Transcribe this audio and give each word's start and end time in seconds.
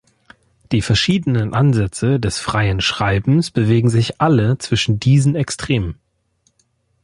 Die 0.71 0.81
verschiedenen 0.81 1.53
Ansätze 1.53 2.19
des 2.19 2.39
freien 2.39 2.81
Schreibens 2.81 3.51
bewegen 3.51 3.91
sich 3.91 4.19
alle 4.19 4.57
zwischen 4.57 4.99
diesen 4.99 5.35
Extremen. 5.35 5.99